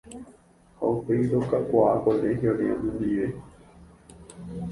[0.77, 3.25] ha upéi rokakuaa colegio-re oñondive.